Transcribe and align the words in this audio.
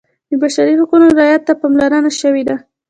د 0.29 0.31
بشري 0.43 0.73
حقونو 0.79 1.05
رعایت 1.19 1.41
ته 1.47 1.53
پاملرنه 1.61 2.11
شوې 2.21 2.43
ده. 2.49 2.55